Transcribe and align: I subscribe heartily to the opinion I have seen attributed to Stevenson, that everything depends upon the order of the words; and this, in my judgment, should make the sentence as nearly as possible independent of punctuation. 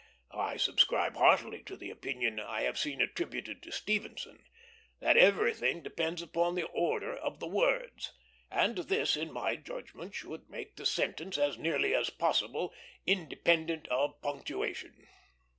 I 0.33 0.57
subscribe 0.57 1.15
heartily 1.15 1.61
to 1.65 1.77
the 1.77 1.91
opinion 1.91 2.39
I 2.39 2.63
have 2.63 2.79
seen 2.79 3.01
attributed 3.01 3.61
to 3.61 3.71
Stevenson, 3.71 4.43
that 4.99 5.15
everything 5.15 5.83
depends 5.83 6.23
upon 6.23 6.55
the 6.55 6.65
order 6.69 7.15
of 7.15 7.39
the 7.39 7.45
words; 7.45 8.11
and 8.49 8.79
this, 8.79 9.15
in 9.15 9.31
my 9.31 9.57
judgment, 9.57 10.15
should 10.15 10.49
make 10.49 10.75
the 10.75 10.87
sentence 10.87 11.37
as 11.37 11.59
nearly 11.59 11.93
as 11.93 12.09
possible 12.09 12.73
independent 13.05 13.87
of 13.89 14.19
punctuation. 14.23 15.05